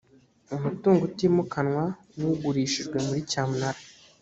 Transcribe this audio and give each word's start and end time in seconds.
umutungo 0.55 1.01
utimukanwa 1.09 1.83
wugurishijwe 2.21 2.97
muri 3.07 3.19
cyamunara. 3.29 3.79